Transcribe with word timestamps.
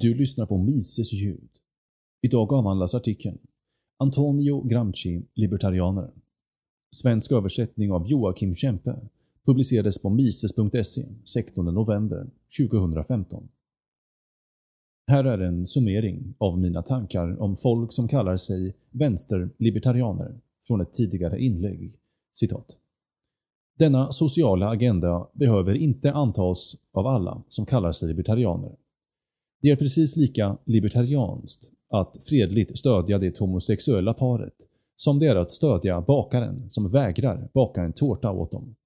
Du 0.00 0.14
lyssnar 0.14 0.46
på 0.46 0.58
Mises 0.58 1.12
ljud. 1.12 1.50
Idag 2.22 2.52
avhandlas 2.52 2.94
artikeln 2.94 3.38
Antonio 3.96 4.62
Gramsci, 4.62 5.22
libertarianer”. 5.34 6.10
Svensk 6.96 7.32
översättning 7.32 7.92
av 7.92 8.08
Joakim 8.08 8.54
Kempe 8.54 9.00
publicerades 9.44 10.02
på 10.02 10.10
mises.se 10.10 11.06
16 11.24 11.64
november 11.64 12.26
2015. 12.58 13.48
Här 15.10 15.24
är 15.24 15.38
en 15.38 15.66
summering 15.66 16.34
av 16.38 16.58
mina 16.58 16.82
tankar 16.82 17.42
om 17.42 17.56
folk 17.56 17.92
som 17.92 18.08
kallar 18.08 18.36
sig 18.36 18.74
vänsterlibertarianer 18.90 20.40
från 20.66 20.80
ett 20.80 20.92
tidigare 20.92 21.40
inlägg. 21.40 22.00
Citat. 22.32 22.76
Denna 23.78 24.12
sociala 24.12 24.68
agenda 24.68 25.28
behöver 25.32 25.74
inte 25.74 26.12
antas 26.12 26.76
av 26.92 27.06
alla 27.06 27.42
som 27.48 27.66
kallar 27.66 27.92
sig 27.92 28.08
libertarianer. 28.08 28.76
Det 29.62 29.70
är 29.70 29.76
precis 29.76 30.16
lika 30.16 30.58
libertarianskt 30.64 31.72
att 31.88 32.24
fredligt 32.24 32.78
stödja 32.78 33.18
det 33.18 33.38
homosexuella 33.38 34.14
paret 34.14 34.54
som 34.96 35.18
det 35.18 35.26
är 35.26 35.36
att 35.36 35.50
stödja 35.50 36.00
bakaren 36.00 36.70
som 36.70 36.90
vägrar 36.90 37.48
baka 37.54 37.82
en 37.82 37.92
tårta 37.92 38.30
åt 38.30 38.52
dem. 38.52 38.76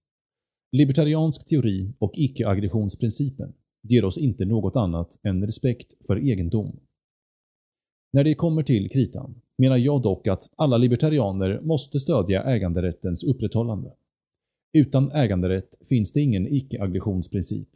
Libertariansk 0.72 1.48
teori 1.48 1.92
och 1.98 2.12
icke-aggressionsprincipen 2.14 3.52
ger 3.88 4.04
oss 4.04 4.18
inte 4.18 4.44
något 4.44 4.76
annat 4.76 5.18
än 5.22 5.46
respekt 5.46 6.06
för 6.06 6.28
egendom. 6.28 6.80
När 8.12 8.24
det 8.24 8.34
kommer 8.34 8.62
till 8.62 8.90
kritan 8.90 9.34
menar 9.58 9.76
jag 9.76 10.02
dock 10.02 10.26
att 10.26 10.50
alla 10.56 10.76
libertarianer 10.76 11.60
måste 11.60 12.00
stödja 12.00 12.42
äganderättens 12.42 13.24
upprätthållande. 13.24 13.92
Utan 14.72 15.10
äganderätt 15.10 15.78
finns 15.88 16.12
det 16.12 16.20
ingen 16.20 16.54
icke-aggressionsprincip. 16.54 17.68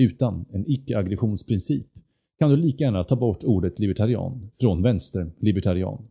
Utan 0.00 0.44
en 0.50 0.64
icke-aggressionsprincip 0.70 1.86
kan 2.44 2.50
du 2.50 2.56
lika 2.56 2.84
gärna 2.84 3.04
ta 3.04 3.16
bort 3.16 3.44
ordet 3.44 3.78
libertarian 3.78 4.50
från 4.60 4.82
vänster-libertarian. 4.82 6.08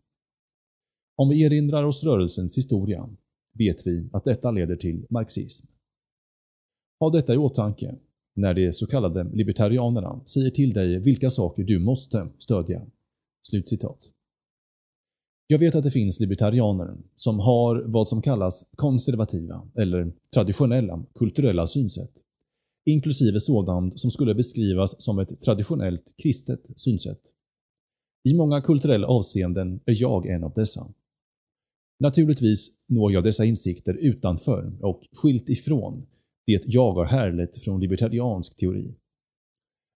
Om 1.15 1.29
vi 1.29 1.43
erinrar 1.43 1.83
oss 1.83 2.03
rörelsens 2.03 2.57
historia 2.57 3.09
vet 3.53 3.87
vi 3.87 4.09
att 4.13 4.23
detta 4.23 4.51
leder 4.51 4.75
till 4.75 5.05
marxism. 5.09 5.67
Ha 6.99 7.09
detta 7.09 7.33
i 7.33 7.37
åtanke 7.37 7.95
när 8.35 8.53
de 8.53 8.73
så 8.73 8.87
kallade 8.87 9.23
libertarianerna 9.23 10.21
säger 10.25 10.49
till 10.49 10.73
dig 10.73 10.99
vilka 10.99 11.29
saker 11.29 11.63
du 11.63 11.79
måste 11.79 12.27
stödja.” 12.37 12.81
Slutcitat. 13.47 14.11
Jag 15.47 15.59
vet 15.59 15.75
att 15.75 15.83
det 15.83 15.91
finns 15.91 16.19
libertarianer 16.19 16.97
som 17.15 17.39
har 17.39 17.83
vad 17.87 18.07
som 18.07 18.21
kallas 18.21 18.69
konservativa 18.75 19.67
eller 19.75 20.13
traditionella 20.33 21.05
kulturella 21.15 21.67
synsätt, 21.67 22.22
inklusive 22.85 23.39
sådant 23.39 23.99
som 23.99 24.11
skulle 24.11 24.35
beskrivas 24.35 25.03
som 25.03 25.19
ett 25.19 25.39
traditionellt 25.39 26.15
kristet 26.23 26.61
synsätt. 26.75 27.21
I 28.29 28.33
många 28.33 28.61
kulturella 28.61 29.07
avseenden 29.07 29.79
är 29.85 30.01
jag 30.01 30.27
en 30.27 30.43
av 30.43 30.53
dessa. 30.53 30.93
Naturligtvis 31.99 32.69
når 32.87 33.13
jag 33.13 33.23
dessa 33.23 33.45
insikter 33.45 33.93
utanför 33.93 34.77
och 34.81 35.01
skilt 35.11 35.49
ifrån 35.49 36.05
det 36.45 36.63
jag 36.65 36.93
har 36.93 37.05
härlett 37.05 37.57
från 37.57 37.79
libertariansk 37.79 38.57
teori. 38.57 38.95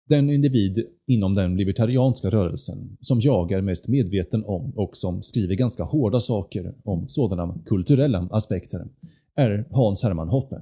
Den 0.08 0.30
individ 0.30 0.86
inom 1.06 1.34
den 1.34 1.56
libertarianska 1.56 2.30
rörelsen 2.30 2.96
som 3.00 3.20
jag 3.20 3.52
är 3.52 3.60
mest 3.60 3.88
medveten 3.88 4.44
om 4.44 4.72
och 4.76 4.96
som 4.96 5.22
skriver 5.22 5.54
ganska 5.54 5.84
hårda 5.84 6.20
saker 6.20 6.74
om 6.84 7.08
sådana 7.08 7.58
kulturella 7.66 8.28
aspekter 8.30 8.88
är 9.34 9.68
Hans 9.70 10.02
Hermann 10.02 10.28
Hoppe. 10.28 10.60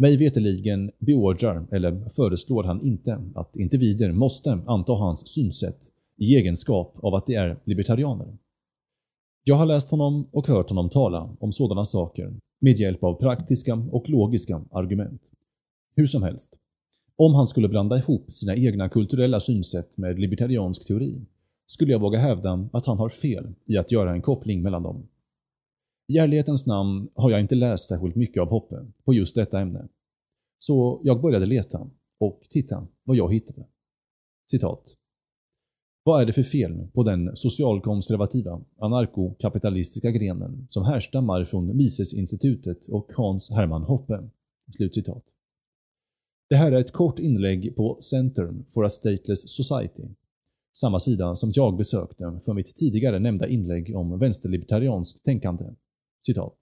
Mig 0.00 0.16
veteligen 0.16 0.90
beordrar 0.98 1.66
eller 1.72 2.08
föreslår 2.08 2.64
han 2.64 2.80
inte 2.80 3.22
att 3.34 3.56
individer 3.56 4.12
måste 4.12 4.60
anta 4.66 4.92
hans 4.92 5.28
synsätt 5.28 5.92
i 6.16 6.36
egenskap 6.36 6.94
av 7.02 7.14
att 7.14 7.26
de 7.26 7.34
är 7.34 7.58
libertarianer. 7.64 8.38
Jag 9.44 9.54
har 9.54 9.66
läst 9.66 9.90
honom 9.90 10.28
och 10.32 10.46
hört 10.46 10.68
honom 10.68 10.90
tala 10.90 11.36
om 11.40 11.52
sådana 11.52 11.84
saker 11.84 12.36
med 12.60 12.76
hjälp 12.76 13.04
av 13.04 13.14
praktiska 13.14 13.74
och 13.74 14.08
logiska 14.08 14.64
argument. 14.72 15.32
Hur 15.96 16.06
som 16.06 16.22
helst, 16.22 16.58
om 17.16 17.34
han 17.34 17.46
skulle 17.46 17.68
blanda 17.68 17.98
ihop 17.98 18.32
sina 18.32 18.56
egna 18.56 18.88
kulturella 18.88 19.40
synsätt 19.40 19.98
med 19.98 20.18
libertariansk 20.18 20.86
teori 20.86 21.26
skulle 21.66 21.92
jag 21.92 22.00
våga 22.00 22.18
hävda 22.18 22.68
att 22.72 22.86
han 22.86 22.98
har 22.98 23.08
fel 23.08 23.54
i 23.66 23.78
att 23.78 23.92
göra 23.92 24.12
en 24.12 24.22
koppling 24.22 24.62
mellan 24.62 24.82
dem. 24.82 25.08
I 26.12 26.18
ärlighetens 26.18 26.66
namn 26.66 27.08
har 27.14 27.30
jag 27.30 27.40
inte 27.40 27.54
läst 27.54 27.88
särskilt 27.88 28.16
mycket 28.16 28.40
av 28.40 28.48
Hoppe 28.48 28.86
på 29.04 29.14
just 29.14 29.34
detta 29.34 29.60
ämne. 29.60 29.88
Så 30.58 31.00
jag 31.04 31.20
började 31.20 31.46
leta 31.46 31.90
och 32.20 32.40
titta 32.50 32.86
vad 33.04 33.16
jag 33.16 33.34
hittade. 33.34 33.66
Citat. 34.50 34.94
Vad 36.02 36.22
är 36.22 36.26
det 36.26 36.32
för 36.32 36.42
fel 36.42 36.88
på 36.94 37.02
den 37.02 37.36
socialkonservativa, 37.36 38.60
anarkokapitalistiska 38.80 40.10
grenen 40.10 40.66
som 40.68 40.84
härstammar 40.84 41.44
från 41.44 41.76
Misesinstitutet 41.76 42.88
och 42.88 43.10
Hans 43.16 43.50
Hermann 43.50 43.82
Hoppe?” 43.82 44.30
Slutcitat. 44.76 45.24
Det 46.50 46.56
här 46.56 46.72
är 46.72 46.80
ett 46.80 46.92
kort 46.92 47.18
inlägg 47.18 47.76
på 47.76 47.98
Center 48.00 48.54
for 48.74 48.84
a 48.84 48.88
Stateless 48.88 49.56
Society, 49.56 50.08
samma 50.76 51.00
sida 51.00 51.36
som 51.36 51.50
jag 51.54 51.76
besökte 51.76 52.40
för 52.44 52.54
mitt 52.54 52.76
tidigare 52.76 53.18
nämnda 53.18 53.48
inlägg 53.48 53.96
om 53.96 54.18
vänsterlibertarianskt 54.18 55.24
tänkande. 55.24 55.64
Citat. 56.26 56.56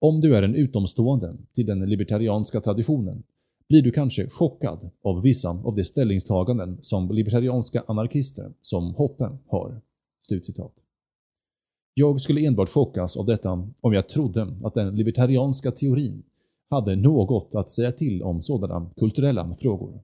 Om 0.00 0.20
du 0.20 0.36
är 0.36 0.42
en 0.42 0.54
utomstående 0.54 1.36
till 1.54 1.66
den 1.66 1.80
libertarianska 1.80 2.60
traditionen 2.60 3.22
blir 3.68 3.82
du 3.82 3.92
kanske 3.92 4.30
chockad 4.30 4.90
av 5.02 5.22
vissa 5.22 5.50
av 5.50 5.74
de 5.74 5.84
ställningstaganden 5.84 6.78
som 6.80 7.10
libertarianska 7.10 7.84
anarkister 7.86 8.52
som 8.60 8.94
Hoppe 8.94 9.38
har.” 9.46 9.80
Slutcitat. 10.20 10.72
Jag 11.94 12.20
skulle 12.20 12.46
enbart 12.46 12.68
chockas 12.68 13.16
av 13.16 13.26
detta 13.26 13.68
om 13.80 13.92
jag 13.92 14.08
trodde 14.08 14.56
att 14.64 14.74
den 14.74 14.96
libertarianska 14.96 15.70
teorin 15.70 16.22
hade 16.70 16.96
något 16.96 17.54
att 17.54 17.70
säga 17.70 17.92
till 17.92 18.22
om 18.22 18.42
sådana 18.42 18.90
kulturella 18.96 19.54
frågor. 19.54 20.02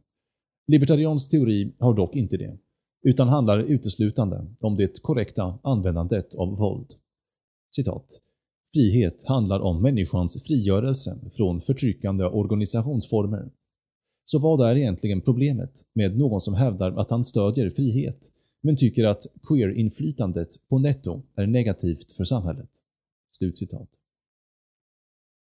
Libertariansk 0.67 1.31
teori 1.31 1.75
har 1.79 1.95
dock 1.95 2.17
inte 2.17 2.37
det, 2.37 2.59
utan 3.03 3.29
handlar 3.29 3.59
uteslutande 3.59 4.47
om 4.61 4.77
det 4.77 5.03
korrekta 5.03 5.59
användandet 5.63 6.35
av 6.35 6.57
våld. 6.57 6.93
Citat. 7.77 8.07
Frihet 8.75 9.25
handlar 9.25 9.61
om 9.61 9.83
människans 9.83 10.47
frigörelse 10.47 11.19
från 11.33 11.61
förtryckande 11.61 12.25
organisationsformer. 12.25 13.51
Så 14.25 14.39
vad 14.39 14.71
är 14.71 14.77
egentligen 14.77 15.21
problemet 15.21 15.87
med 15.93 16.19
någon 16.19 16.41
som 16.41 16.55
hävdar 16.55 16.93
att 16.93 17.11
han 17.11 17.25
stödjer 17.25 17.71
frihet, 17.71 18.33
men 18.61 18.77
tycker 18.77 19.05
att 19.05 19.27
queer-inflytandet 19.43 20.49
på 20.69 20.79
netto 20.79 21.23
är 21.35 21.47
negativt 21.47 22.13
för 22.13 22.25
samhället?” 22.25 22.71
Slutcitat. 23.31 23.89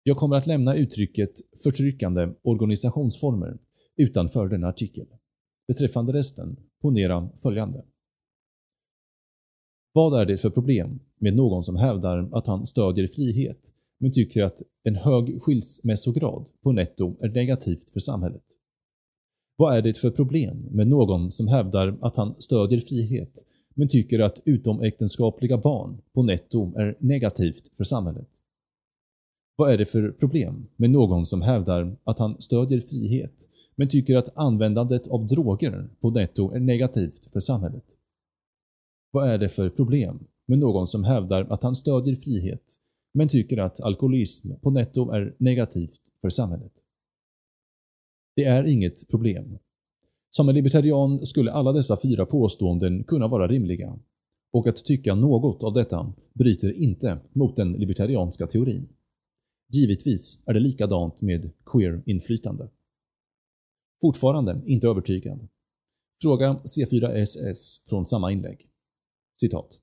Jag 0.02 0.16
kommer 0.16 0.36
att 0.36 0.46
lämna 0.46 0.76
uttrycket 0.76 1.32
förtryckande 1.62 2.28
organisationsformer 2.42 3.58
utanför 3.96 4.48
denna 4.48 4.68
artikel. 4.68 5.06
Beträffande 5.68 6.12
resten, 6.12 6.56
ponera 6.82 7.28
följande. 7.42 7.84
Vad 9.94 10.20
är 10.20 10.26
det 10.26 10.38
för 10.38 10.50
problem 10.50 11.00
med 11.18 11.36
någon 11.36 11.62
som 11.62 11.76
hävdar 11.76 12.28
att 12.32 12.46
han 12.46 12.66
stödjer 12.66 13.06
frihet 13.06 13.74
men 13.98 14.12
tycker 14.12 14.42
att 14.42 14.62
en 14.84 14.96
hög 14.96 15.42
skilsmässograd 15.42 16.46
på 16.62 16.72
netto 16.72 17.16
är 17.20 17.28
negativt 17.28 17.90
för 17.90 18.00
samhället? 18.00 18.44
Vad 19.56 19.76
är 19.76 19.82
det 19.82 19.98
för 19.98 20.10
problem 20.10 20.66
med 20.70 20.88
någon 20.88 21.32
som 21.32 21.48
hävdar 21.48 21.98
att 22.00 22.16
han 22.16 22.34
stödjer 22.38 22.80
frihet 22.80 23.46
men 23.74 23.88
tycker 23.88 24.18
att 24.18 24.40
utomäktenskapliga 24.44 25.58
barn 25.58 26.00
på 26.14 26.22
netto 26.22 26.72
är 26.76 26.96
negativt 26.98 27.70
för 27.76 27.84
samhället? 27.84 28.28
Vad 29.56 29.72
är 29.72 29.78
det 29.78 29.86
för 29.86 30.10
problem 30.10 30.66
med 30.76 30.90
någon 30.90 31.26
som 31.26 31.42
hävdar 31.42 31.96
att 32.04 32.18
han 32.18 32.40
stödjer 32.40 32.80
frihet 32.80 33.48
men 33.74 33.88
tycker 33.88 34.16
att 34.16 34.36
användandet 34.36 35.08
av 35.08 35.26
droger 35.26 35.88
på 36.00 36.10
netto 36.10 36.50
är 36.50 36.60
negativt 36.60 37.26
för 37.32 37.40
samhället? 37.40 37.84
Vad 39.14 39.28
är 39.28 39.38
det 39.38 39.48
för 39.48 39.70
problem 39.70 40.26
med 40.46 40.58
någon 40.58 40.86
som 40.86 41.04
hävdar 41.04 41.44
att 41.50 41.62
han 41.62 41.76
stödjer 41.76 42.16
frihet 42.16 42.78
men 43.14 43.28
tycker 43.28 43.58
att 43.58 43.80
alkoholism 43.80 44.52
på 44.62 44.70
netto 44.70 45.10
är 45.10 45.36
negativt 45.38 46.00
för 46.20 46.30
samhället? 46.30 46.72
Det 48.36 48.44
är 48.44 48.64
inget 48.64 49.08
problem. 49.08 49.58
Som 50.30 50.48
en 50.48 50.54
libertarian 50.54 51.26
skulle 51.26 51.52
alla 51.52 51.72
dessa 51.72 51.96
fyra 52.02 52.26
påståenden 52.26 53.04
kunna 53.04 53.28
vara 53.28 53.48
rimliga 53.48 53.98
och 54.52 54.66
att 54.66 54.84
tycka 54.84 55.14
något 55.14 55.62
av 55.62 55.72
detta 55.72 56.14
bryter 56.34 56.72
inte 56.72 57.18
mot 57.32 57.56
den 57.56 57.72
libertarianska 57.72 58.46
teorin. 58.46 58.88
Givetvis 59.72 60.42
är 60.46 60.54
det 60.54 60.60
likadant 60.60 61.22
med 61.22 61.50
queer-inflytande. 61.64 62.68
Fortfarande 64.02 64.62
inte 64.66 64.88
övertygad. 64.88 65.48
Fråga 66.22 66.56
C4SS 66.64 67.88
från 67.88 68.06
samma 68.06 68.32
inlägg. 68.32 68.71
Citat. 69.42 69.78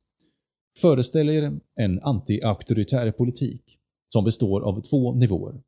Föreställ 0.82 1.30
er 1.30 1.60
en 1.76 2.00
anti-auktoritär 2.00 3.12
politik 3.12 3.62
som 4.08 4.24
består 4.24 4.62
av 4.62 4.82
två 4.82 5.14
nivåer. 5.14 5.62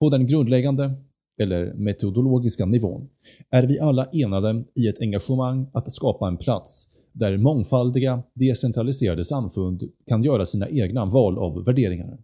På 0.00 0.10
den 0.10 0.26
grundläggande 0.26 0.94
eller 1.42 1.74
metodologiska 1.74 2.66
nivån, 2.66 3.08
är 3.50 3.66
vi 3.66 3.80
alla 3.80 4.06
enade 4.12 4.64
i 4.74 4.88
ett 4.88 5.00
engagemang 5.00 5.66
att 5.72 5.92
skapa 5.92 6.28
en 6.28 6.36
plats 6.36 6.96
där 7.12 7.36
mångfaldiga, 7.36 8.22
decentraliserade 8.34 9.24
samfund 9.24 9.90
kan 10.06 10.22
göra 10.24 10.46
sina 10.46 10.68
egna 10.68 11.04
val 11.04 11.38
av 11.38 11.64
värderingar. 11.64 12.18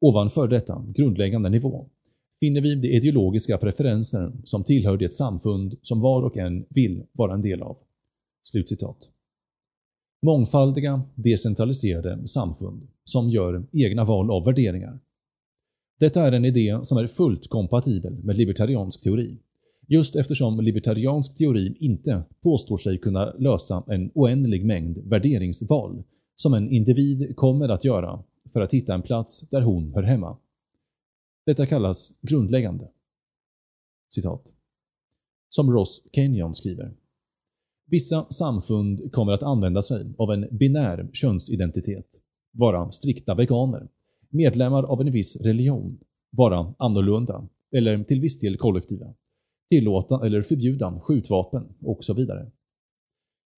Ovanför 0.00 0.48
detta 0.48 0.84
grundläggande 0.88 1.48
nivå 1.48 1.86
finner 2.40 2.60
vi 2.60 2.74
de 2.74 2.88
ideologiska 2.88 3.58
preferenser 3.58 4.32
som 4.44 4.64
tillhör 4.64 4.96
det 4.96 5.12
samfund 5.12 5.78
som 5.82 6.00
var 6.00 6.22
och 6.22 6.36
en 6.36 6.66
vill 6.68 7.02
vara 7.12 7.34
en 7.34 7.42
del 7.42 7.62
av. 7.62 7.76
Slutcitat. 8.48 9.13
Mångfaldiga, 10.24 11.02
decentraliserade 11.14 12.26
samfund 12.26 12.88
som 13.04 13.28
gör 13.28 13.66
egna 13.72 14.04
val 14.04 14.30
av 14.30 14.44
värderingar. 14.44 15.00
Detta 16.00 16.22
är 16.22 16.32
en 16.32 16.44
idé 16.44 16.78
som 16.82 16.98
är 16.98 17.06
fullt 17.06 17.48
kompatibel 17.48 18.12
med 18.22 18.36
libertariansk 18.36 19.02
teori, 19.02 19.38
just 19.86 20.16
eftersom 20.16 20.60
libertariansk 20.60 21.36
teori 21.36 21.76
inte 21.80 22.22
påstår 22.40 22.78
sig 22.78 22.98
kunna 22.98 23.32
lösa 23.32 23.84
en 23.86 24.10
oändlig 24.14 24.64
mängd 24.64 24.98
värderingsval 24.98 26.02
som 26.34 26.54
en 26.54 26.70
individ 26.70 27.36
kommer 27.36 27.68
att 27.68 27.84
göra 27.84 28.22
för 28.52 28.60
att 28.60 28.74
hitta 28.74 28.94
en 28.94 29.02
plats 29.02 29.48
där 29.48 29.62
hon 29.62 29.92
hör 29.94 30.02
hemma. 30.02 30.36
Detta 31.46 31.66
kallas 31.66 32.12
grundläggande. 32.20 32.88
Citat. 34.14 34.54
Som 35.48 35.70
Ross 35.70 36.02
Kenyon 36.12 36.54
skriver. 36.54 36.94
Vissa 37.94 38.26
samfund 38.30 39.12
kommer 39.12 39.32
att 39.32 39.42
använda 39.42 39.82
sig 39.82 40.14
av 40.18 40.32
en 40.32 40.48
binär 40.50 41.10
könsidentitet, 41.12 42.06
vara 42.52 42.92
strikta 42.92 43.34
veganer, 43.34 43.88
medlemmar 44.28 44.82
av 44.82 45.00
en 45.00 45.12
viss 45.12 45.40
religion, 45.40 45.98
vara 46.30 46.74
annorlunda 46.78 47.48
eller 47.76 48.04
till 48.04 48.20
viss 48.20 48.40
del 48.40 48.56
kollektiva, 48.56 49.14
tillåta 49.70 50.26
eller 50.26 50.42
förbjuda 50.42 51.00
skjutvapen 51.00 51.74
och 51.80 52.04
så 52.04 52.14
vidare. 52.14 52.50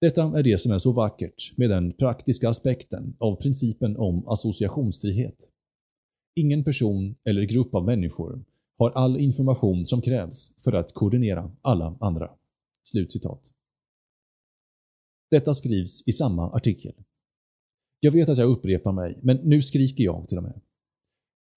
Detta 0.01 0.39
är 0.39 0.43
det 0.43 0.61
som 0.61 0.73
är 0.73 0.79
så 0.79 0.93
vackert 0.93 1.53
med 1.57 1.71
den 1.71 1.93
praktiska 1.93 2.49
aspekten 2.49 3.17
av 3.19 3.37
principen 3.37 3.97
om 3.97 4.29
associationsfrihet. 4.29 5.51
Ingen 6.35 6.65
person 6.65 7.15
eller 7.25 7.43
grupp 7.43 7.75
av 7.75 7.85
människor 7.85 8.45
har 8.79 8.91
all 8.91 9.17
information 9.17 9.87
som 9.87 10.01
krävs 10.01 10.53
för 10.65 10.73
att 10.73 10.95
koordinera 10.95 11.51
alla 11.63 11.97
andra.” 12.01 12.31
Slutcitat. 12.85 13.53
Detta 15.31 15.55
skrivs 15.55 16.09
i 16.09 16.13
samma 16.13 16.51
artikel. 16.51 16.93
Jag 18.01 18.13
vet 18.13 18.29
att 18.29 18.39
jag 18.39 18.51
upprepar 18.51 18.93
mig, 18.93 19.19
men 19.23 19.37
nu 19.37 19.63
skriker 19.63 20.05
jag 20.05 20.29
till 20.29 20.39
och 20.39 20.45
med. 20.45 20.61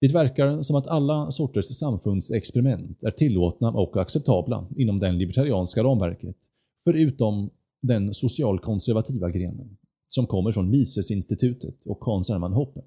Det 0.00 0.12
verkar 0.12 0.62
som 0.62 0.76
att 0.76 0.86
alla 0.86 1.30
sorters 1.30 1.66
samfundsexperiment 1.66 3.02
är 3.02 3.10
tillåtna 3.10 3.70
och 3.70 3.96
acceptabla 3.96 4.66
inom 4.76 4.98
det 4.98 5.12
libertarianska 5.12 5.84
ramverket, 5.84 6.36
förutom 6.84 7.50
den 7.82 8.14
socialkonservativa 8.14 9.30
grenen, 9.30 9.76
som 10.08 10.26
kommer 10.26 10.52
från 10.52 10.70
Misesinstitutet 10.70 11.86
och 11.86 12.04
Hans 12.04 12.30
Hermann 12.30 12.52
Hoppe, 12.52 12.80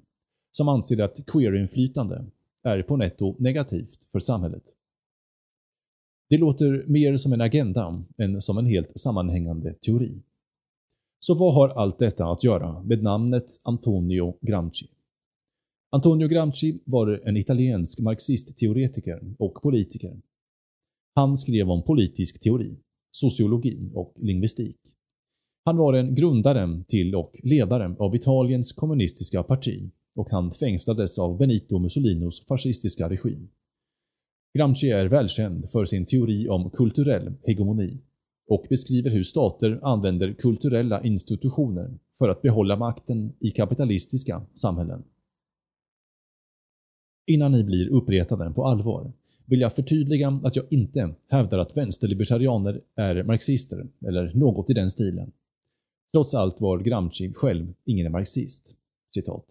som 0.52 0.68
anser 0.68 1.04
att 1.04 1.26
queerinflytande 1.26 2.26
är 2.64 2.84
på 2.84 2.98
netto 2.98 3.36
negativt 3.40 4.08
för 4.12 4.20
samhället. 4.20 4.64
Det 6.30 6.38
låter 6.38 6.86
mer 6.88 7.18
som 7.18 7.34
en 7.34 7.42
agenda 7.42 8.04
än 8.18 8.42
som 8.42 8.58
en 8.58 8.66
helt 8.66 9.00
sammanhängande 9.00 9.74
teori. 9.74 10.22
Så 11.26 11.34
vad 11.34 11.54
har 11.54 11.70
allt 11.70 12.00
detta 12.00 12.26
att 12.26 12.44
göra 12.44 12.84
med 12.84 13.04
namnet 13.04 13.46
Antonio 13.64 14.38
Gramsci? 14.42 14.88
Antonio 15.92 16.28
Gramsci 16.28 16.80
var 16.86 17.22
en 17.26 17.38
italiensk 17.38 18.00
marxist-teoretiker 18.00 19.36
och 19.40 19.62
politiker. 19.62 20.22
Han 21.16 21.38
skrev 21.38 21.70
om 21.70 21.84
politisk 21.84 22.40
teori, 22.40 22.76
sociologi 23.12 23.92
och 23.96 24.14
lingvistik. 24.16 24.78
Han 25.66 25.78
var 25.78 25.94
en 25.94 26.16
grundare 26.16 26.84
till 26.88 27.16
och 27.16 27.40
ledare 27.44 27.96
av 28.00 28.16
Italiens 28.16 28.72
kommunistiska 28.72 29.44
parti 29.44 29.92
och 30.16 30.30
han 30.30 30.52
fängslades 30.52 31.20
av 31.20 31.38
Benito 31.38 31.80
Mussolinos 31.80 32.46
fascistiska 32.46 33.10
regim. 33.10 33.50
Gramsci 34.58 34.90
är 34.90 35.06
välkänd 35.06 35.70
för 35.70 35.86
sin 35.86 36.06
teori 36.06 36.50
om 36.50 36.70
kulturell 36.70 37.34
hegemoni 37.44 38.00
och 38.48 38.66
beskriver 38.70 39.10
hur 39.10 39.24
stater 39.24 39.80
använder 39.84 40.34
kulturella 40.34 41.04
institutioner 41.04 42.00
för 42.18 42.30
att 42.30 42.42
behålla 42.42 42.76
makten 42.76 43.34
i 43.40 43.52
kapitalistiska 43.52 44.42
samhällen. 44.54 45.04
Innan 47.28 47.52
ni 47.52 47.64
blir 47.64 47.90
uppretade 47.90 48.52
på 48.52 48.66
allvar 48.66 49.14
vill 49.46 49.62
jag 49.62 49.76
förtydliga 49.76 50.40
att 50.44 50.56
jag 50.56 50.66
inte 50.70 51.16
hävdar 51.30 51.60
att 51.60 51.78
vänsterlibertarianer 51.78 52.82
är 52.96 53.24
marxister 53.24 53.88
eller 54.08 54.34
något 54.34 54.70
i 54.70 54.74
den 54.74 54.92
stilen. 54.92 55.32
Trots 56.14 56.34
allt 56.34 56.62
var 56.62 56.80
Gramsci 56.80 57.34
själv 57.34 57.74
ingen 57.86 58.12
marxist. 58.12 58.76
Citat. 59.14 59.46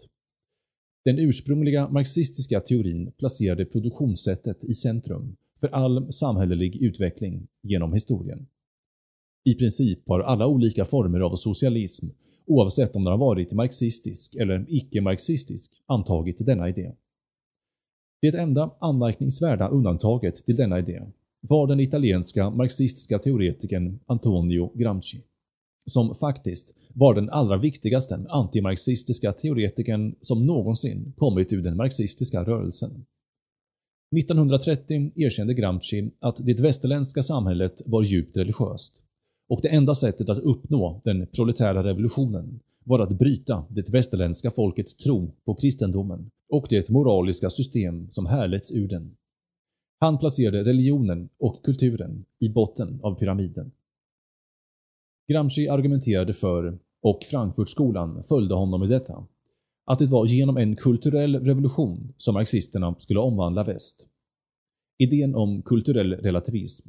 Den 1.05 1.19
ursprungliga 1.19 1.89
marxistiska 1.89 2.61
teorin 2.61 3.13
placerade 3.19 3.65
produktionssättet 3.65 4.65
i 4.65 4.75
centrum 4.75 5.37
för 5.61 5.69
all 5.69 6.13
samhällelig 6.13 6.83
utveckling 6.83 7.49
genom 7.63 7.93
historien. 7.93 8.47
I 9.45 9.55
princip 9.55 10.09
har 10.09 10.21
alla 10.21 10.47
olika 10.47 10.85
former 10.85 11.21
av 11.21 11.37
socialism, 11.37 12.07
oavsett 12.47 12.97
om 12.97 13.05
den 13.05 13.11
har 13.11 13.19
varit 13.19 13.53
marxistisk 13.53 14.35
eller 14.35 14.67
icke-marxistisk, 14.69 15.83
antagit 15.87 16.47
denna 16.47 16.69
idé. 16.69 16.93
Det 18.23 18.39
enda 18.39 18.71
anmärkningsvärda 18.81 19.69
undantaget 19.69 20.35
till 20.35 20.57
denna 20.57 20.79
idé 20.79 21.03
var 21.41 21.67
den 21.67 21.81
italienska 21.81 22.51
marxistiska 22.51 23.19
teoretikern 23.19 23.99
Antonio 24.07 24.73
Gramsci, 24.75 25.23
som 25.87 26.15
faktiskt 26.15 26.75
var 26.95 27.15
den 27.15 27.31
allra 27.31 27.57
viktigaste 27.57 28.27
antimarxistiska 28.29 29.33
teoretikern 29.33 30.15
som 30.21 30.47
någonsin 30.47 31.13
kommit 31.17 31.53
ur 31.53 31.63
den 31.63 31.77
marxistiska 31.77 32.45
rörelsen. 32.45 33.05
1930 34.19 35.13
erkände 35.17 35.55
Gramsci 35.55 36.11
att 36.21 36.37
det 36.47 36.61
västerländska 36.61 37.23
samhället 37.23 37.83
var 37.87 38.03
djupt 38.03 38.37
religiöst 38.37 39.03
och 39.53 39.61
det 39.63 39.69
enda 39.69 39.95
sättet 39.95 40.29
att 40.29 40.39
uppnå 40.39 41.01
den 41.05 41.27
proletära 41.27 41.85
revolutionen 41.85 42.61
var 42.85 43.01
att 43.01 43.19
bryta 43.19 43.65
det 43.69 43.95
västerländska 43.95 44.51
folkets 44.51 44.97
tro 44.97 45.35
på 45.45 45.55
kristendomen 45.55 46.31
och 46.49 46.67
det 46.71 46.91
moraliska 46.91 47.51
system 47.51 48.11
som 48.11 48.27
härletts 48.27 48.73
ur 48.73 48.89
den. 48.89 49.17
Han 50.01 50.19
placerade 50.19 50.65
religionen 50.65 51.29
och 51.39 51.65
kulturen 51.65 52.25
i 52.39 52.49
botten 52.49 53.01
av 53.03 53.15
pyramiden. 53.15 53.73
Gramsci 55.29 55.69
argumenterade 55.69 56.35
för, 56.35 56.79
och 57.03 57.23
Frankfurtskolan 57.23 58.25
följde 58.25 58.55
honom 58.55 58.83
i 58.83 58.87
detta, 58.87 59.27
att 59.85 59.99
det 59.99 60.07
var 60.07 60.27
genom 60.27 60.57
en 60.57 60.77
kulturell 60.77 61.45
revolution 61.45 62.13
som 62.17 62.35
marxisterna 62.35 62.95
skulle 62.99 63.21
omvandla 63.21 63.65
väst. 63.65 64.09
Idén 64.99 65.35
om 65.35 65.63
kulturell 65.63 66.13
relativism. 66.13 66.89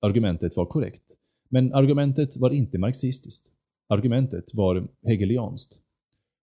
Argumentet 0.00 0.56
var 0.56 0.66
korrekt, 0.66 1.18
men 1.52 1.74
argumentet 1.74 2.36
var 2.36 2.50
inte 2.50 2.78
marxistiskt. 2.78 3.52
Argumentet 3.88 4.54
var 4.54 4.88
hegelianskt. 5.02 5.82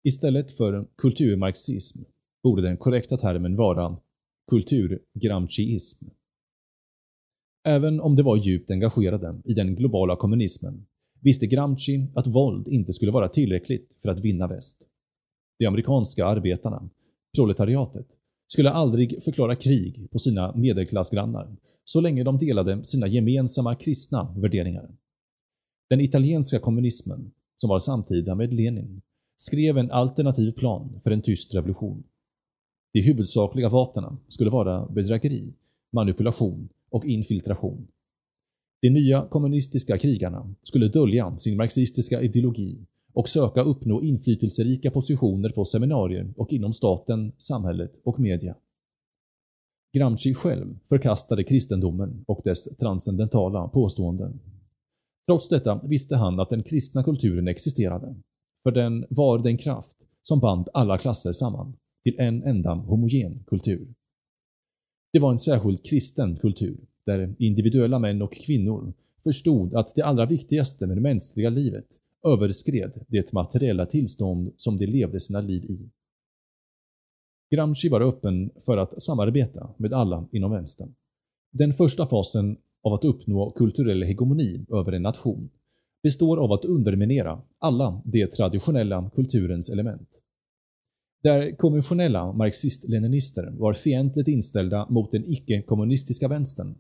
Istället 0.04 0.56
för 0.56 0.86
kulturmarxism 0.96 2.02
borde 2.42 2.62
den 2.62 2.76
korrekta 2.76 3.16
termen 3.16 3.56
vara 3.56 3.96
kulturgramsciism. 4.50 6.06
Även 7.66 8.00
om 8.00 8.16
de 8.16 8.22
var 8.22 8.36
djupt 8.36 8.70
engagerade 8.70 9.40
i 9.44 9.54
den 9.54 9.74
globala 9.74 10.16
kommunismen 10.16 10.86
visste 11.20 11.46
Gramsci 11.46 12.06
att 12.14 12.26
våld 12.26 12.68
inte 12.68 12.92
skulle 12.92 13.12
vara 13.12 13.28
tillräckligt 13.28 13.94
för 14.02 14.10
att 14.10 14.20
vinna 14.20 14.48
väst. 14.48 14.88
De 15.58 15.66
amerikanska 15.66 16.26
arbetarna, 16.26 16.88
proletariatet, 17.36 18.17
skulle 18.48 18.70
aldrig 18.70 19.24
förklara 19.24 19.56
krig 19.56 20.10
på 20.10 20.18
sina 20.18 20.56
medelklassgrannar 20.56 21.56
så 21.84 22.00
länge 22.00 22.24
de 22.24 22.38
delade 22.38 22.84
sina 22.84 23.06
gemensamma 23.06 23.74
kristna 23.74 24.34
värderingar. 24.36 24.90
Den 25.90 26.00
italienska 26.00 26.58
kommunismen, 26.58 27.30
som 27.58 27.70
var 27.70 27.78
samtida 27.78 28.34
med 28.34 28.52
Lenin, 28.52 29.00
skrev 29.36 29.78
en 29.78 29.90
alternativ 29.90 30.52
plan 30.52 31.00
för 31.04 31.10
en 31.10 31.22
tyst 31.22 31.54
revolution. 31.54 32.02
De 32.92 33.00
huvudsakliga 33.00 33.68
vapnen 33.68 34.16
skulle 34.28 34.50
vara 34.50 34.86
bedrägeri, 34.86 35.52
manipulation 35.92 36.68
och 36.90 37.04
infiltration. 37.04 37.88
De 38.82 38.90
nya 38.90 39.26
kommunistiska 39.30 39.98
krigarna 39.98 40.54
skulle 40.62 40.88
dölja 40.88 41.38
sin 41.38 41.56
marxistiska 41.56 42.20
ideologi 42.22 42.86
och 43.18 43.28
söka 43.28 43.62
uppnå 43.62 44.02
inflytelserika 44.02 44.90
positioner 44.90 45.50
på 45.50 45.64
seminarier 45.64 46.34
och 46.36 46.52
inom 46.52 46.72
staten, 46.72 47.32
samhället 47.38 48.00
och 48.04 48.20
media. 48.20 48.56
Gramsci 49.96 50.34
själv 50.34 50.78
förkastade 50.88 51.44
kristendomen 51.44 52.24
och 52.26 52.40
dess 52.44 52.76
transcendentala 52.76 53.68
påståenden. 53.68 54.40
Trots 55.26 55.48
detta 55.48 55.80
visste 55.84 56.16
han 56.16 56.40
att 56.40 56.50
den 56.50 56.62
kristna 56.62 57.04
kulturen 57.04 57.48
existerade, 57.48 58.16
för 58.62 58.70
den 58.70 59.06
var 59.10 59.38
den 59.38 59.56
kraft 59.56 59.96
som 60.22 60.40
band 60.40 60.68
alla 60.74 60.98
klasser 60.98 61.32
samman 61.32 61.76
till 62.04 62.14
en 62.18 62.42
enda 62.42 62.74
homogen 62.74 63.44
kultur. 63.46 63.94
Det 65.12 65.18
var 65.18 65.30
en 65.30 65.38
särskilt 65.38 65.86
kristen 65.86 66.36
kultur, 66.36 66.80
där 67.06 67.34
individuella 67.38 67.98
män 67.98 68.22
och 68.22 68.32
kvinnor 68.32 68.92
förstod 69.24 69.74
att 69.74 69.94
det 69.94 70.02
allra 70.02 70.26
viktigaste 70.26 70.86
med 70.86 70.96
det 70.96 71.00
mänskliga 71.00 71.50
livet 71.50 71.86
överskred 72.32 73.04
det 73.08 73.32
materiella 73.32 73.86
tillstånd 73.86 74.52
som 74.56 74.76
de 74.76 74.86
levde 74.86 75.20
sina 75.20 75.40
liv 75.40 75.64
i. 75.64 75.90
Gramsci 77.50 77.88
var 77.88 78.00
öppen 78.00 78.50
för 78.66 78.76
att 78.76 79.02
samarbeta 79.02 79.74
med 79.76 79.92
alla 79.92 80.28
inom 80.32 80.50
vänstern. 80.50 80.94
Den 81.52 81.74
första 81.74 82.06
fasen 82.06 82.56
av 82.82 82.92
att 82.92 83.04
uppnå 83.04 83.50
kulturell 83.50 84.02
hegemoni 84.02 84.66
över 84.70 84.92
en 84.92 85.02
nation 85.02 85.50
består 86.02 86.36
av 86.36 86.52
att 86.52 86.64
underminera 86.64 87.42
alla 87.58 88.02
de 88.04 88.26
traditionella 88.26 89.10
kulturens 89.14 89.70
element. 89.70 90.22
Där 91.22 91.56
konventionella 91.56 92.32
marxist-leninister 92.32 93.50
var 93.58 93.74
fientligt 93.74 94.28
inställda 94.28 94.86
mot 94.90 95.10
den 95.10 95.24
icke-kommunistiska 95.24 96.28
vänstern 96.28 96.74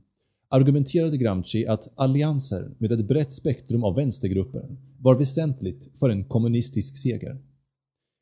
argumenterade 0.48 1.16
Gramsci 1.16 1.66
att 1.66 1.92
allianser 1.94 2.70
med 2.78 2.92
ett 2.92 3.08
brett 3.08 3.32
spektrum 3.32 3.84
av 3.84 3.94
vänstergrupper 3.94 4.76
var 5.00 5.14
väsentligt 5.18 5.98
för 5.98 6.10
en 6.10 6.24
kommunistisk 6.24 7.02
seger. 7.02 7.38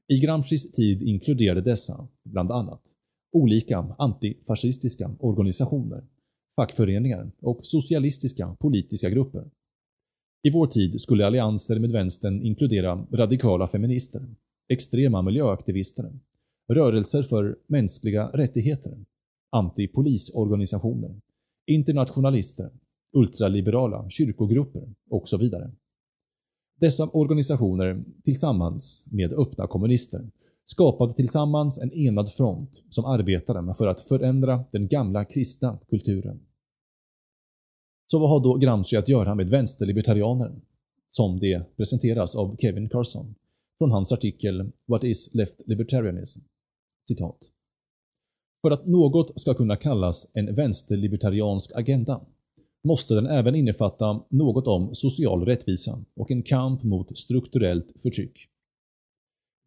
I 0.09 0.19
Gramscis 0.19 0.73
tid 0.73 1.03
inkluderade 1.03 1.61
dessa, 1.61 2.09
bland 2.25 2.53
annat, 2.53 2.83
olika 3.33 3.95
antifascistiska 3.99 5.17
organisationer, 5.21 6.05
fackföreningar 6.57 7.31
och 7.41 7.61
socialistiska 7.63 8.57
politiska 8.61 9.11
grupper. 9.11 9.51
I 10.43 10.51
vår 10.51 10.67
tid 10.67 11.01
skulle 11.01 11.27
allianser 11.27 11.79
med 11.79 11.91
vänstern 11.91 12.43
inkludera 12.43 13.07
radikala 13.13 13.69
feminister, 13.69 14.23
extrema 14.69 15.23
miljöaktivister, 15.23 16.13
rörelser 16.73 17.23
för 17.23 17.59
mänskliga 17.67 18.29
rättigheter, 18.29 19.05
antipolisorganisationer, 19.51 21.21
internationalister, 21.67 22.71
ultraliberala 23.13 24.11
kyrkogrupper 24.11 24.95
och 25.11 25.29
så 25.29 25.37
vidare. 25.37 25.71
Dessa 26.81 27.09
organisationer, 27.09 28.05
tillsammans 28.25 29.09
med 29.11 29.33
öppna 29.33 29.67
kommunister, 29.67 30.31
skapade 30.65 31.15
tillsammans 31.15 31.79
en 31.79 31.93
enad 31.93 32.33
front 32.33 32.83
som 32.89 33.05
arbetade 33.05 33.75
för 33.75 33.87
att 33.87 34.03
förändra 34.03 34.65
den 34.73 34.89
gamla 34.89 35.25
kristna 35.25 35.79
kulturen. 35.89 36.41
Så 38.07 38.19
vad 38.19 38.31
har 38.31 38.41
då 38.41 38.57
Gramsci 38.57 38.97
att 38.97 39.09
göra 39.09 39.35
med 39.35 39.51
vänsterlibertarianer? 39.51 40.61
Som 41.09 41.39
det 41.39 41.77
presenteras 41.77 42.37
av 42.37 42.57
Kevin 42.57 42.89
Carson 42.89 43.35
från 43.79 43.91
hans 43.91 44.13
artikel 44.13 44.73
“What 44.87 45.05
is 45.05 45.35
left 45.35 45.63
libertarianism?” 45.67 46.41
Citat. 47.09 47.39
För 48.67 48.71
att 48.71 48.87
något 48.87 49.41
ska 49.41 49.55
kunna 49.55 49.77
kallas 49.77 50.31
en 50.35 50.55
vänsterlibertariansk 50.55 51.73
agenda 51.75 52.21
måste 52.85 53.15
den 53.15 53.27
även 53.27 53.55
innefatta 53.55 54.25
något 54.29 54.67
om 54.67 54.95
social 54.95 55.45
rättvisa 55.45 56.05
och 56.17 56.31
en 56.31 56.43
kamp 56.43 56.83
mot 56.83 57.19
strukturellt 57.19 57.93
förtryck. 58.03 58.49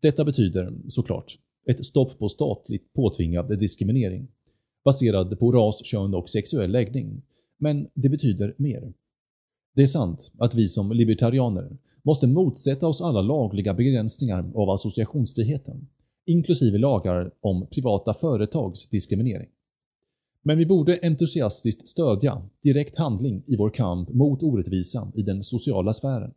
Detta 0.02 0.26
betyder, 0.26 0.74
såklart, 0.88 1.38
ett 1.68 1.86
stopp 1.86 2.20
på 2.20 2.30
statligt 2.30 2.94
påtvingad 2.94 3.60
diskriminering 3.60 4.28
baserad 4.86 5.40
på 5.40 5.52
ras, 5.52 5.86
kön 5.86 6.14
och 6.14 6.30
sexuell 6.30 6.72
läggning, 6.72 7.22
men 7.58 7.88
det 7.94 8.10
betyder 8.10 8.56
mer. 8.58 8.94
Det 9.76 9.82
är 9.82 9.88
sant 9.88 10.32
att 10.38 10.56
vi 10.56 10.68
som 10.68 10.92
libertarianer 10.92 11.78
måste 12.04 12.28
motsätta 12.28 12.88
oss 12.88 13.02
alla 13.02 13.22
lagliga 13.22 13.74
begränsningar 13.74 14.52
av 14.56 14.70
associationsfriheten, 14.70 15.88
inklusive 16.30 16.78
lagar 16.78 17.32
om 17.42 17.68
privata 17.68 18.14
företags 18.14 18.90
diskriminering. 18.90 19.50
Men 20.44 20.58
vi 20.58 20.66
borde 20.66 21.00
entusiastiskt 21.04 21.88
stödja 21.88 22.42
direkt 22.64 22.98
handling 22.98 23.44
i 23.48 23.56
vår 23.56 23.70
kamp 23.70 24.10
mot 24.10 24.44
orättvisa 24.44 25.12
i 25.16 25.22
den 25.22 25.44
sociala 25.44 25.94
sfären. 25.94 26.34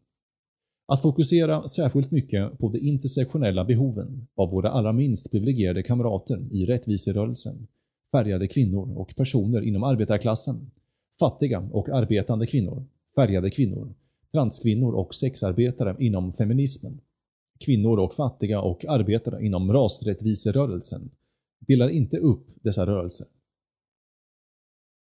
Att 0.87 1.03
fokusera 1.03 1.69
särskilt 1.69 2.11
mycket 2.11 2.59
på 2.59 2.69
de 2.69 2.79
intersektionella 2.79 3.65
behoven 3.65 4.27
av 4.35 4.51
våra 4.51 4.71
allra 4.71 4.93
minst 4.93 5.31
privilegierade 5.31 5.83
kamrater 5.83 6.43
i 6.51 6.67
rättviserörelsen, 6.67 7.67
färgade 8.13 8.49
kvinnor 8.49 8.99
och 8.99 9.17
personer 9.17 9.63
inom 9.63 9.83
arbetarklassen, 9.83 10.71
fattiga 11.19 11.69
och 11.73 11.89
arbetande 11.89 12.47
kvinnor, 12.47 12.85
färgade 13.15 13.51
kvinnor, 13.51 13.95
transkvinnor 14.33 14.95
och 14.95 15.15
sexarbetare 15.15 15.97
inom 15.99 16.33
feminismen, 16.33 17.01
kvinnor 17.65 17.99
och 17.99 18.15
fattiga 18.15 18.61
och 18.61 18.85
arbetare 18.85 19.47
inom 19.47 19.73
rasrättviserörelsen 19.73 21.11
delar 21.67 21.89
inte 21.89 22.17
upp 22.17 22.47
dessa 22.63 22.87
rörelser. 22.87 23.27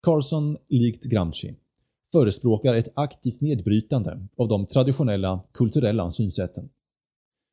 Carson, 0.02 0.56
likt 0.68 1.04
Gramsci, 1.04 1.54
förespråkar 2.12 2.74
ett 2.74 2.92
aktivt 2.94 3.40
nedbrytande 3.40 4.26
av 4.36 4.48
de 4.48 4.66
traditionella 4.66 5.44
kulturella 5.52 6.10
synsätten. 6.10 6.68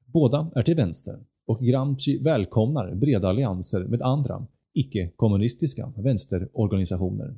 Båda 0.06 0.52
är 0.56 0.64
till 0.64 0.76
vänster 0.76 1.20
och 1.46 1.60
Gramsci 1.60 2.18
välkomnar 2.18 2.96
breda 2.96 3.30
allianser 3.30 3.84
med 3.84 4.02
andra, 4.02 4.48
icke-kommunistiska 4.74 5.94
vänsterorganisationer. 5.98 7.38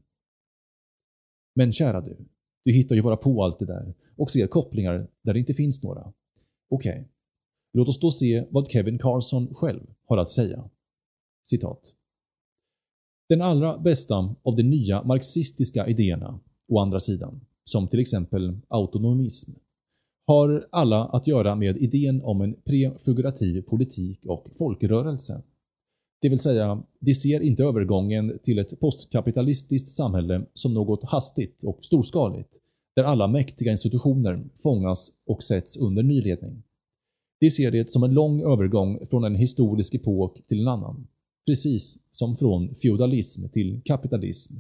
Men 1.56 1.72
kära 1.72 2.02
du, 2.02 2.18
du 2.66 2.72
hittar 2.72 2.96
ju 2.96 3.02
bara 3.02 3.18
på 3.18 3.44
allt 3.44 3.60
det 3.60 3.66
där 3.66 3.94
och 4.16 4.32
ser 4.32 4.48
kopplingar 4.48 5.08
där 5.22 5.34
det 5.34 5.40
inte 5.40 5.54
finns 5.54 5.84
några. 5.84 6.14
Okej, 6.70 6.92
okay 6.92 7.04
låt 7.74 7.88
oss 7.88 8.00
då 8.00 8.12
se 8.12 8.46
vad 8.50 8.68
Kevin 8.68 9.00
Carson 9.00 9.54
själv 9.54 9.82
har 10.06 10.18
att 10.18 10.30
säga. 10.30 10.70
Citat. 11.48 11.96
Den 13.30 13.42
allra 13.42 13.78
bästa 13.78 14.36
av 14.44 14.56
de 14.56 14.64
nya 14.64 15.04
marxistiska 15.04 15.88
idéerna, 15.88 16.40
å 16.68 16.80
andra 16.80 17.00
sidan, 17.00 17.42
som 17.64 17.88
till 17.88 18.00
exempel 18.00 18.58
autonomism, 18.68 19.52
har 20.28 20.68
alla 20.72 21.06
att 21.06 21.28
göra 21.28 21.56
med 21.56 21.78
idén 21.78 22.22
om 22.24 22.42
en 22.42 22.54
prefigurativ 22.54 23.62
politik 23.62 24.26
och 24.26 24.48
folkrörelse. 24.58 25.44
Det 26.22 26.30
vill 26.30 26.40
säga, 26.40 26.84
de 27.00 27.14
ser 27.14 27.42
inte 27.42 27.64
övergången 27.64 28.40
till 28.44 28.60
ett 28.60 28.80
postkapitalistiskt 28.80 29.92
samhälle 29.92 30.46
som 30.54 30.74
något 30.74 31.04
hastigt 31.04 31.64
och 31.64 31.80
storskaligt, 31.82 32.60
där 32.96 33.04
alla 33.04 33.28
mäktiga 33.28 33.72
institutioner 33.72 34.44
fångas 34.58 35.12
och 35.26 35.44
sätts 35.44 35.78
under 35.78 36.04
ny 36.04 36.22
ledning. 36.22 36.64
De 37.44 37.50
ser 37.50 37.72
det 37.72 37.92
som 37.92 38.04
en 38.04 38.14
lång 38.14 38.42
övergång 38.42 39.00
från 39.10 39.24
en 39.24 39.36
historisk 39.36 39.96
epok 39.96 40.48
till 40.48 40.62
en 40.62 40.68
annan 40.68 41.08
precis 41.46 42.00
som 42.12 42.38
från 42.38 42.76
feodalism 42.76 43.48
till 43.50 43.82
kapitalism, 43.86 44.54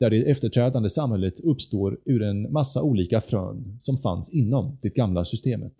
där 0.00 0.10
det 0.10 0.30
efterträdande 0.30 0.88
samhället 0.88 1.40
uppstår 1.40 2.00
ur 2.04 2.22
en 2.22 2.52
massa 2.52 2.82
olika 2.82 3.20
frön 3.20 3.76
som 3.80 3.98
fanns 3.98 4.30
inom 4.30 4.78
det 4.82 4.94
gamla 4.94 5.24
systemet. 5.24 5.72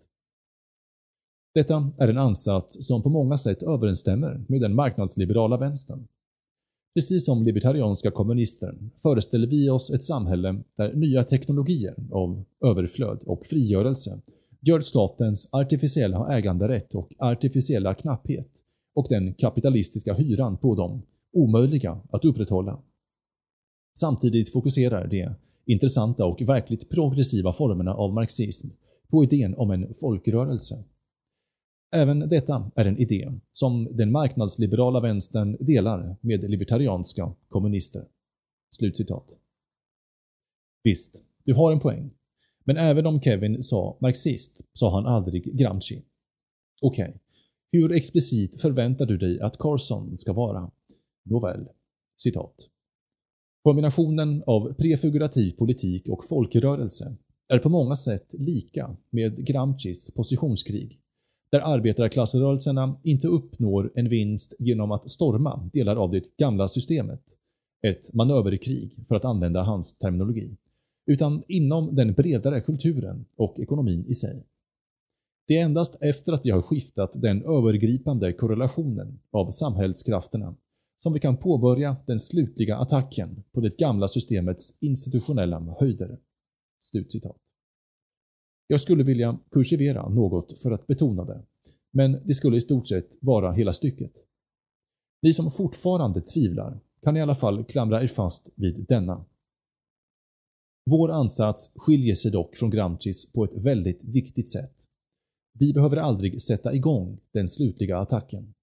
Detta 1.55 1.93
är 1.99 2.09
en 2.09 2.19
ansats 2.19 2.87
som 2.87 3.03
på 3.03 3.09
många 3.09 3.39
sätt 3.39 3.63
överensstämmer 3.63 4.45
med 4.49 4.61
den 4.61 4.75
marknadsliberala 4.75 5.57
vänstern. 5.57 6.07
Precis 6.95 7.25
som 7.25 7.43
libertarianska 7.43 8.11
kommunister 8.11 8.79
föreställer 9.03 9.47
vi 9.47 9.71
oss 9.71 9.91
ett 9.91 10.05
samhälle 10.05 10.63
där 10.77 10.95
nya 10.95 11.25
teknologier 11.25 11.95
av 12.11 12.45
överflöd 12.65 13.23
och 13.27 13.47
frigörelse 13.47 14.21
gör 14.61 14.81
statens 14.81 15.49
artificiella 15.53 16.37
äganderätt 16.37 16.95
och 16.95 17.13
artificiella 17.19 17.95
knapphet 17.95 18.65
och 18.95 19.07
den 19.09 19.35
kapitalistiska 19.35 20.15
hyran 20.15 20.57
på 20.57 20.75
dem 20.75 21.03
omöjliga 21.33 22.01
att 22.11 22.25
upprätthålla. 22.25 22.83
Samtidigt 23.99 24.53
fokuserar 24.53 25.07
de 25.07 25.29
intressanta 25.67 26.27
och 26.27 26.43
verkligt 26.43 26.91
progressiva 26.91 27.53
formerna 27.53 27.95
av 27.95 28.15
marxism 28.15 28.69
på 29.09 29.25
idén 29.25 29.55
om 29.55 29.71
en 29.71 29.95
folkrörelse. 30.01 30.85
Även 31.97 32.19
detta 32.19 32.71
är 32.75 32.85
en 32.85 32.99
idé 32.99 33.33
som 33.53 33.97
den 33.97 34.13
marknadsliberala 34.13 35.01
vänstern 35.01 35.57
delar 35.61 36.17
med 36.21 36.51
libertarianska 36.51 37.35
kommunister.” 37.49 38.05
Slutcitat. 38.71 39.39
Visst, 40.85 41.25
du 41.45 41.55
har 41.55 41.73
en 41.73 41.81
poäng. 41.81 42.11
Men 42.65 42.77
även 42.77 43.07
om 43.07 43.21
Kevin 43.21 43.63
sa 43.63 43.99
marxist 44.01 44.61
sa 44.73 44.95
han 44.95 45.07
aldrig 45.07 45.59
Gramsci. 45.59 46.03
Okej, 46.83 47.05
okay. 47.05 47.19
Hur 47.73 47.93
explicit 47.93 48.61
förväntar 48.61 49.07
du 49.07 49.19
dig 49.19 49.41
att 49.41 49.59
Carson 49.59 50.17
ska 50.17 50.33
vara? 50.33 50.71
Nåväl, 51.25 51.69
citat. 52.23 52.55
Kombinationen 53.63 54.43
av 54.47 54.75
prefigurativ 54.75 55.53
politik 55.53 56.09
och 56.09 56.25
folkrörelse 56.25 57.17
är 57.53 57.59
på 57.59 57.69
många 57.69 57.97
sätt 57.97 58.35
lika 58.39 58.97
med 59.11 59.47
Gramscis 59.47 60.15
positionskrig, 60.15 61.01
där 61.53 61.61
arbetarklassrörelserna 61.61 63.01
inte 63.03 63.29
uppnår 63.29 63.93
en 63.95 64.09
vinst 64.09 64.55
genom 64.59 64.93
att 64.93 65.11
storma 65.11 65.71
delar 65.73 65.97
av 65.97 66.11
det 66.11 66.37
gamla 66.37 66.69
systemet, 66.69 67.23
ett 67.87 68.15
manöverkrig 68.15 69.05
för 69.09 69.15
att 69.15 69.25
använda 69.25 69.63
hans 69.63 69.99
terminologi, 69.99 70.57
utan 71.11 71.43
inom 71.49 71.95
den 71.95 72.13
bredare 72.13 72.61
kulturen 72.61 73.25
och 73.37 73.61
ekonomin 73.61 74.05
i 74.09 74.15
sig. 74.15 74.47
Det 75.47 75.59
är 75.59 75.65
endast 75.65 76.03
efter 76.03 76.33
att 76.33 76.47
vi 76.47 76.51
har 76.51 76.63
skiftat 76.63 77.23
den 77.23 77.43
övergripande 77.43 78.33
korrelationen 78.33 79.21
av 79.31 79.51
samhällskrafterna 79.51 80.57
som 80.97 81.13
vi 81.13 81.21
kan 81.21 81.37
påbörja 81.37 81.97
den 82.07 82.21
slutliga 82.21 82.77
attacken 82.77 83.43
på 83.53 83.61
det 83.61 83.79
gamla 83.79 84.09
systemets 84.09 84.79
institutionella 84.83 85.77
höjder.” 85.81 86.19
Slutcitat. 86.79 87.37
Jag 88.67 88.81
skulle 88.81 89.05
vilja 89.05 89.39
kursivera 89.51 90.09
något 90.09 90.63
för 90.63 90.71
att 90.71 90.87
betona 90.87 91.25
det, 91.25 91.43
men 91.93 92.21
det 92.25 92.35
skulle 92.35 92.57
i 92.57 92.61
stort 92.61 92.89
sett 92.89 93.19
vara 93.21 93.53
hela 93.53 93.73
stycket. 93.73 94.13
Ni 95.23 95.33
som 95.33 95.51
fortfarande 95.51 96.21
tvivlar 96.21 96.81
kan 97.03 97.17
i 97.17 97.23
alla 97.23 97.35
fall 97.35 97.65
klamra 97.65 98.03
er 98.03 98.09
fast 98.09 98.53
vid 98.57 98.87
denna. 98.89 99.25
Vår 100.91 101.11
ansats 101.11 101.73
skiljer 101.77 102.15
sig 102.15 102.31
dock 102.31 102.57
från 102.57 102.71
Gramscis 102.71 103.33
på 103.33 103.45
ett 103.45 103.65
väldigt 103.65 104.01
viktigt 104.05 104.49
sätt. 104.49 104.75
Vi 105.59 105.73
behöver 105.73 105.97
aldrig 105.97 106.43
sätta 106.43 106.75
igång 106.75 107.21
den 107.33 107.49
slutliga 107.49 107.99
attacken. 107.99 108.55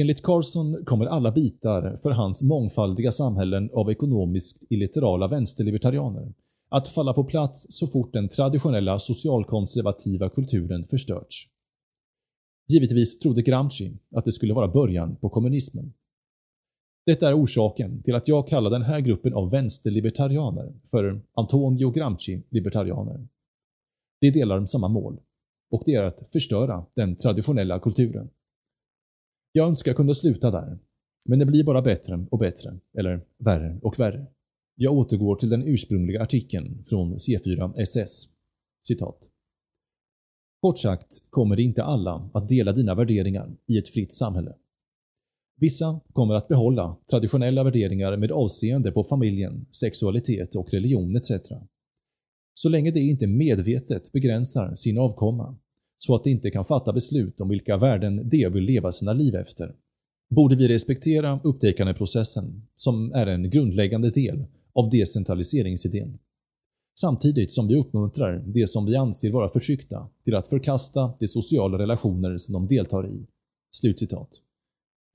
Enligt 0.00 0.22
Carson 0.22 0.84
kommer 0.84 1.06
alla 1.06 1.32
bitar 1.32 1.96
för 2.02 2.10
hans 2.10 2.42
mångfaldiga 2.42 3.12
samhällen 3.12 3.70
av 3.72 3.90
ekonomiskt 3.90 4.62
illiterala 4.70 5.28
vänsterlibertarianer 5.28 6.34
att 6.68 6.88
falla 6.88 7.12
på 7.12 7.24
plats 7.24 7.66
så 7.68 7.86
fort 7.86 8.12
den 8.12 8.28
traditionella 8.28 8.98
socialkonservativa 8.98 10.30
kulturen 10.30 10.86
förstörts. 10.88 11.48
Givetvis 12.72 13.18
trodde 13.18 13.42
Gramsci 13.42 13.98
att 14.16 14.24
det 14.24 14.32
skulle 14.32 14.54
vara 14.54 14.68
början 14.68 15.16
på 15.16 15.28
kommunismen. 15.28 15.92
Detta 17.08 17.28
är 17.28 17.42
orsaken 17.42 18.02
till 18.02 18.14
att 18.14 18.28
jag 18.28 18.48
kallar 18.48 18.70
den 18.70 18.82
här 18.82 19.00
gruppen 19.00 19.34
av 19.34 19.50
vänsterlibertarianer 19.50 20.74
för 20.90 21.20
Antonio 21.34 21.90
Gramsci-libertarianer. 21.90 23.28
De 24.20 24.30
delar 24.30 24.66
samma 24.66 24.88
mål, 24.88 25.20
och 25.70 25.82
det 25.86 25.94
är 25.94 26.02
att 26.02 26.32
förstöra 26.32 26.86
den 26.94 27.16
traditionella 27.16 27.80
kulturen. 27.80 28.30
Jag 29.52 29.68
önskar 29.68 29.94
kunna 29.94 30.14
sluta 30.14 30.50
där, 30.50 30.78
men 31.26 31.38
det 31.38 31.46
blir 31.46 31.64
bara 31.64 31.82
bättre 31.82 32.26
och 32.30 32.38
bättre, 32.38 32.78
eller 32.98 33.20
värre 33.38 33.78
och 33.82 33.98
värre. 34.00 34.26
Jag 34.74 34.92
återgår 34.92 35.36
till 35.36 35.48
den 35.48 35.62
ursprungliga 35.62 36.22
artikeln 36.22 36.84
från 36.88 37.16
C4SS. 37.16 38.28
Citat. 38.86 39.30
Kort 40.60 40.78
sagt 40.78 41.22
kommer 41.30 41.56
det 41.56 41.62
inte 41.62 41.84
alla 41.84 42.30
att 42.34 42.48
dela 42.48 42.72
dina 42.72 42.94
värderingar 42.94 43.56
i 43.66 43.78
ett 43.78 43.88
fritt 43.88 44.12
samhälle. 44.12 44.54
Vissa 45.60 46.00
kommer 46.12 46.34
att 46.34 46.48
behålla 46.48 46.96
traditionella 47.10 47.64
värderingar 47.64 48.16
med 48.16 48.32
avseende 48.32 48.92
på 48.92 49.04
familjen, 49.04 49.66
sexualitet 49.70 50.54
och 50.54 50.72
religion 50.72 51.16
etc. 51.16 51.30
Så 52.54 52.68
länge 52.68 52.90
de 52.90 53.00
inte 53.00 53.26
medvetet 53.26 54.12
begränsar 54.12 54.74
sin 54.74 54.98
avkomma, 54.98 55.56
så 55.96 56.14
att 56.14 56.24
de 56.24 56.30
inte 56.30 56.50
kan 56.50 56.64
fatta 56.64 56.92
beslut 56.92 57.40
om 57.40 57.48
vilka 57.48 57.76
värden 57.76 58.28
de 58.28 58.48
vill 58.48 58.64
leva 58.64 58.92
sina 58.92 59.12
liv 59.12 59.34
efter, 59.34 59.74
borde 60.30 60.56
vi 60.56 60.68
respektera 60.68 61.40
upptäckandeprocessen 61.44 62.62
som 62.76 63.12
är 63.12 63.26
en 63.26 63.50
grundläggande 63.50 64.10
del 64.10 64.44
av 64.74 64.90
decentraliseringsidén. 64.90 66.18
Samtidigt 67.00 67.52
som 67.52 67.68
vi 67.68 67.76
uppmuntrar 67.76 68.44
de 68.46 68.66
som 68.66 68.86
vi 68.86 68.96
anser 68.96 69.32
vara 69.32 69.50
förtryckta 69.50 70.08
till 70.24 70.34
att 70.34 70.48
förkasta 70.48 71.12
de 71.20 71.28
sociala 71.28 71.78
relationer 71.78 72.38
som 72.38 72.52
de 72.52 72.66
deltar 72.66 73.10
i.” 73.10 73.26
Slutcitat. 73.70 74.28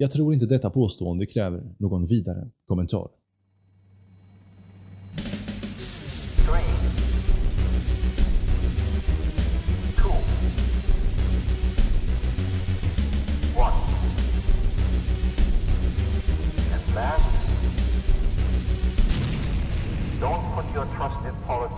Jag 0.03 0.11
tror 0.11 0.33
inte 0.33 0.45
detta 0.45 0.69
påstående 0.69 1.25
kräver 1.25 1.63
någon 1.77 2.05
vidare 2.05 2.49
kommentar. 2.67 3.07
Don't 20.21 20.55
put 20.55 20.75
your 20.75 20.85
trust 20.85 21.25
in 21.25 21.35
politics. 21.47 21.72